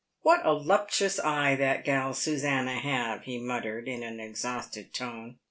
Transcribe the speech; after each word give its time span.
"What 0.23 0.43
a 0.43 0.51
luptious 0.53 1.19
eye 1.19 1.53
that 1.57 1.85
gal 1.85 2.15
Susannah 2.15 2.79
have!" 2.79 3.21
he 3.25 3.37
muttered, 3.37 3.87
in 3.87 4.01
an 4.01 4.19
exhausted 4.19 4.95
tone. 4.95 5.37